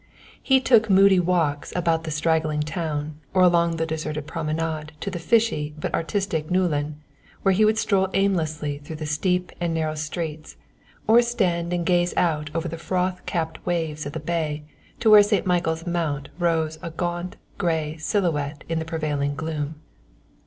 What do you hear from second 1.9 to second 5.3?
the straggling town or along the deserted promenade to the